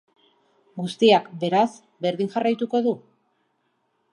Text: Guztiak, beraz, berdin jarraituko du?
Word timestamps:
Guztiak, 0.79 1.27
beraz, 1.43 1.67
berdin 2.07 2.33
jarraituko 2.37 2.85
du? 2.89 2.95